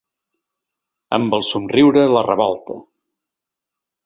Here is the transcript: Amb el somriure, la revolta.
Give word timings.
Amb 1.17 1.37
el 1.39 1.45
somriure, 1.49 2.07
la 2.17 2.25
revolta. 2.29 2.79